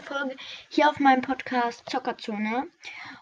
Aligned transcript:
Folge 0.00 0.34
hier 0.70 0.88
auf 0.88 0.98
meinem 0.98 1.20
Podcast 1.20 1.86
Zockerzone. 1.90 2.70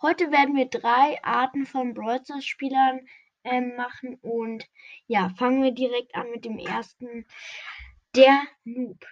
Heute 0.00 0.30
werden 0.30 0.56
wir 0.56 0.64
drei 0.64 1.22
Arten 1.22 1.66
von 1.66 1.92
Brawl 1.92 2.22
Spielern 2.40 3.06
ähm, 3.44 3.76
machen 3.76 4.14
und 4.22 4.66
ja, 5.06 5.28
fangen 5.36 5.62
wir 5.62 5.72
direkt 5.72 6.14
an 6.14 6.30
mit 6.30 6.46
dem 6.46 6.58
ersten, 6.58 7.26
der 8.16 8.40
Noob. 8.64 9.04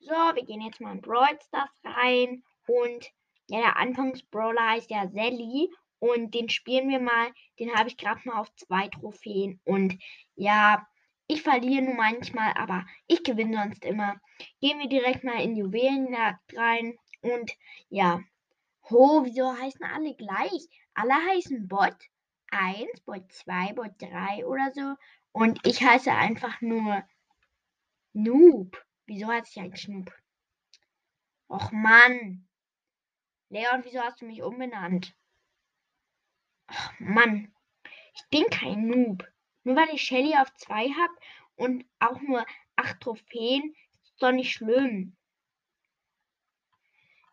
So, 0.00 0.12
wir 0.12 0.44
gehen 0.44 0.60
jetzt 0.60 0.82
mal 0.82 0.92
in 0.92 1.00
Brawl 1.00 1.38
Stars 1.46 1.70
rein 1.84 2.42
und 2.66 3.10
ja, 3.46 3.60
der 3.60 3.76
Anfangs-Brawler 3.78 4.68
heißt 4.72 4.90
ja 4.90 5.08
Sally 5.08 5.70
und 5.98 6.34
den 6.34 6.50
spielen 6.50 6.90
wir 6.90 7.00
mal. 7.00 7.32
Den 7.58 7.74
habe 7.74 7.88
ich 7.88 7.96
gerade 7.96 8.20
mal 8.24 8.38
auf 8.38 8.54
zwei 8.56 8.88
Trophäen 8.88 9.60
und 9.64 9.98
ja, 10.34 10.86
ich 11.28 11.42
verliere 11.42 11.84
nur 11.84 11.94
manchmal, 11.94 12.54
aber 12.54 12.86
ich 13.06 13.22
gewinne 13.22 13.58
sonst 13.58 13.84
immer. 13.84 14.18
Gehen 14.60 14.80
wir 14.80 14.88
direkt 14.88 15.24
mal 15.24 15.42
in 15.42 15.56
Juwelenjagd 15.56 16.56
rein. 16.56 16.98
Und 17.20 17.52
ja. 17.90 18.22
Ho, 18.90 19.24
wieso 19.24 19.52
heißen 19.52 19.84
alle 19.84 20.14
gleich? 20.14 20.68
Alle 20.94 21.14
heißen 21.14 21.68
Bot 21.68 21.96
1, 22.50 23.02
Bot 23.02 23.30
2, 23.30 23.74
Bot 23.74 23.92
3 23.98 24.46
oder 24.46 24.72
so. 24.72 24.94
Und 25.32 25.60
ich 25.66 25.82
heiße 25.82 26.10
einfach 26.10 26.62
nur 26.62 27.04
Noob. 28.14 28.82
Wieso 29.04 29.28
heiße 29.28 29.50
ich 29.50 29.60
eigentlich 29.60 29.88
Noob? 29.88 30.10
Och 31.50 31.70
Mann. 31.72 32.48
Leon, 33.50 33.84
wieso 33.84 34.00
hast 34.00 34.22
du 34.22 34.26
mich 34.26 34.42
umbenannt? 34.42 35.14
Ach 36.68 36.98
Mann. 36.98 37.54
Ich 38.14 38.26
bin 38.30 38.46
kein 38.50 38.86
Noob. 38.86 39.26
Nur 39.68 39.76
weil 39.76 39.94
ich 39.94 40.00
Shelly 40.00 40.34
auf 40.34 40.50
2 40.54 40.88
habe 40.92 41.12
und 41.56 41.84
auch 41.98 42.18
nur 42.22 42.42
8 42.76 43.00
Trophäen, 43.00 43.76
ist 44.02 44.14
doch 44.18 44.32
nicht 44.32 44.50
schlimm. 44.50 45.14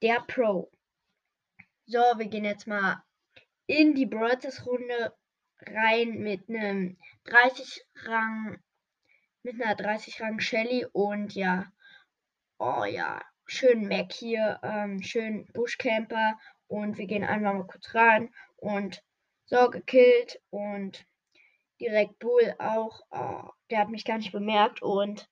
Der 0.00 0.20
Pro. 0.20 0.70
So, 1.86 1.98
wir 1.98 2.26
gehen 2.26 2.44
jetzt 2.44 2.68
mal 2.68 3.02
in 3.66 3.96
die 3.96 4.06
Brawlers 4.06 4.64
Runde 4.64 5.12
rein 5.62 6.20
mit 6.20 6.48
einem 6.48 6.98
30 7.24 7.84
Rang 8.04 8.62
mit 9.42 9.60
einer 9.60 9.74
30 9.74 10.20
Rang 10.20 10.38
Shelly 10.38 10.86
und 10.92 11.34
ja, 11.34 11.72
oh 12.60 12.84
ja, 12.84 13.20
schön 13.44 13.88
Mac 13.88 14.12
hier, 14.12 14.60
ähm, 14.62 15.02
schön 15.02 15.46
Buschcamper 15.46 16.38
und 16.68 16.96
wir 16.96 17.08
gehen 17.08 17.24
einfach 17.24 17.54
mal 17.54 17.66
kurz 17.66 17.92
rein 17.92 18.32
und 18.56 19.02
so 19.46 19.68
gekillt 19.68 20.40
und 20.50 21.09
direkt 21.80 22.18
Bull 22.18 22.54
auch. 22.58 23.00
Oh, 23.10 23.50
der 23.70 23.80
hat 23.80 23.88
mich 23.88 24.04
gar 24.04 24.18
nicht 24.18 24.32
bemerkt 24.32 24.82
und 24.82 25.28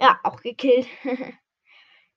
ja, 0.00 0.20
auch 0.22 0.40
gekillt. 0.40 0.86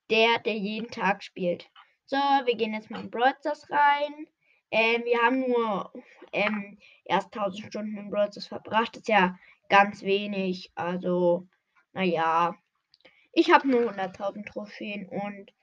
der, 0.09 0.39
der 0.39 0.57
jeden 0.57 0.91
Tag 0.91 1.23
spielt. 1.23 1.69
So, 2.05 2.17
wir 2.17 2.55
gehen 2.55 2.73
jetzt 2.73 2.91
mal 2.91 3.01
in 3.01 3.09
Brawl 3.09 3.33
rein. 3.69 4.27
Ähm, 4.69 5.03
wir 5.05 5.19
haben 5.21 5.39
nur 5.39 5.91
ähm, 6.33 6.77
erst 7.05 7.35
1000 7.35 7.67
Stunden 7.67 7.97
in 7.97 8.09
Brawl 8.09 8.29
verbracht. 8.31 8.95
Das 8.95 9.01
ist 9.01 9.07
ja 9.07 9.37
ganz 9.69 10.03
wenig. 10.03 10.71
Also, 10.75 11.47
naja. 11.93 12.55
Ich 13.33 13.51
habe 13.51 13.67
nur 13.67 13.91
100.000 13.91 14.45
Trophäen 14.51 15.07
und 15.07 15.53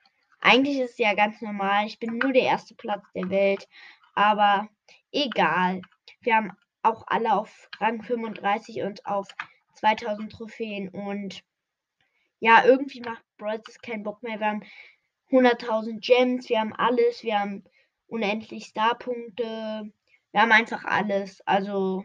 eigentlich 0.41 0.79
ist 0.79 0.93
es 0.93 0.99
ja 0.99 1.15
ganz 1.15 1.41
normal. 1.43 1.87
Ich 1.87 1.99
bin 1.99 2.17
nur 2.17 2.33
der 2.33 2.45
erste 2.45 2.75
Platz 2.75 3.05
der 3.15 3.29
Welt. 3.29 3.69
Aber 4.15 4.69
egal. 5.13 5.83
Wir 6.21 6.37
haben 6.37 6.53
auch 6.89 7.05
alle 7.07 7.35
auf 7.35 7.69
Rang 7.79 8.03
35 8.03 8.83
und 8.83 9.07
auf 9.07 9.29
2000 9.75 10.33
Trophäen. 10.33 10.89
Und 10.89 11.43
ja, 12.41 12.65
irgendwie 12.65 13.01
macht 13.01 13.25
Brawl 13.37 13.61
keinen 13.83 14.03
Bock 14.03 14.23
mehr. 14.23 14.41
Wir 14.41 14.47
haben 14.47 14.65
100.000 15.31 16.01
Gems, 16.01 16.49
wir 16.49 16.61
haben 16.61 16.75
alles, 16.75 17.23
wir 17.23 17.39
haben 17.39 17.65
unendlich 18.09 18.67
Starpunkte. 18.67 19.93
Wir 20.33 20.41
haben 20.41 20.53
einfach 20.53 20.85
alles. 20.85 21.41
Also, 21.47 22.05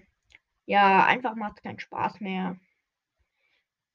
ja, 0.66 1.06
einfach 1.06 1.36
macht 1.36 1.58
es 1.58 1.64
keinen 1.64 1.80
Spaß 1.80 2.20
mehr. 2.20 2.58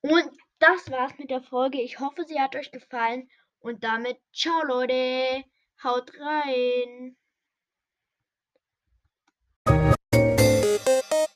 Und 0.01 0.31
das 0.59 0.91
war's 0.91 1.17
mit 1.19 1.31
der 1.31 1.43
Folge. 1.43 1.81
Ich 1.81 2.01
hoffe, 2.01 2.25
sie 2.27 2.41
hat 2.41 2.57
euch 2.57 2.71
gefallen. 2.73 3.31
Und 3.61 3.85
damit, 3.85 4.19
ciao 4.33 4.63
Leute, 4.65 5.45
haut 5.83 6.13
rein. 6.19 7.17